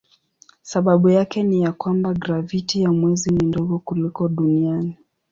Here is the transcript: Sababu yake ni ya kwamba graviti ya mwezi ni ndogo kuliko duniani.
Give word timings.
Sababu 0.61 1.09
yake 1.09 1.43
ni 1.43 1.61
ya 1.61 1.71
kwamba 1.71 2.13
graviti 2.13 2.81
ya 2.81 2.91
mwezi 2.91 3.29
ni 3.31 3.45
ndogo 3.45 3.79
kuliko 3.79 4.27
duniani. 4.27 4.97